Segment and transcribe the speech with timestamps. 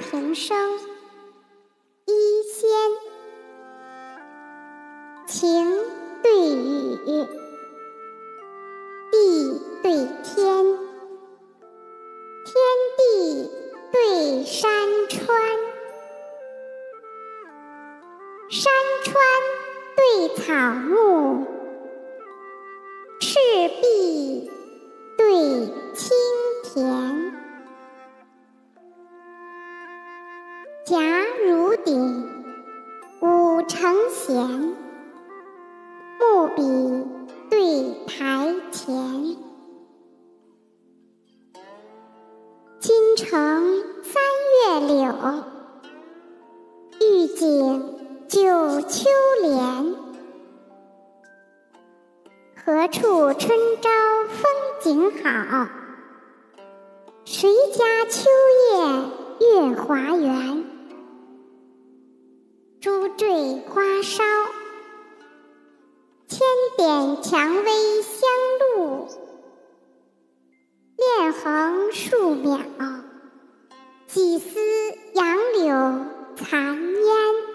[0.00, 0.56] 平生
[2.06, 2.68] 一仙，
[5.26, 5.68] 晴
[6.22, 7.28] 对雨，
[9.12, 9.92] 地对
[10.24, 10.66] 天，
[12.44, 12.54] 天
[12.96, 13.50] 地
[13.92, 14.70] 对山
[15.10, 15.38] 川，
[18.48, 18.72] 山
[19.04, 19.14] 川
[19.96, 20.42] 对草
[20.88, 21.46] 木，
[30.86, 30.96] 甲
[31.46, 32.28] 如鼎，
[33.20, 34.74] 武成贤，
[36.18, 36.62] 木笔
[37.50, 39.36] 对台前。
[42.80, 44.22] 京城三
[44.56, 45.14] 月柳，
[47.00, 49.10] 玉井九秋
[49.42, 49.94] 莲。
[52.64, 53.90] 何处春朝
[54.28, 55.68] 风景好？
[57.26, 58.28] 谁家秋
[58.72, 60.69] 夜月华圆？
[63.58, 64.22] 花梢，
[66.28, 66.38] 千
[66.76, 68.28] 点蔷薇香
[68.76, 69.08] 露；
[70.96, 72.58] 恋横数秒，
[74.06, 74.60] 几丝
[75.14, 77.49] 杨柳残烟。